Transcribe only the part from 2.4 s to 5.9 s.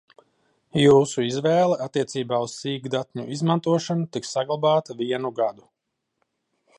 uz sīkdatņu izmantošanu tiks saglabāta vienu gadu.